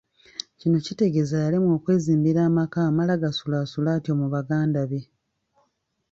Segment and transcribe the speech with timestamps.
[0.59, 5.01] Kino kitegeeza yalemwa okwezimbira amaka amala gasulaasula atyo mu baganda be.